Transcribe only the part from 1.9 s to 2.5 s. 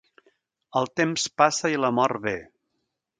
mort ve.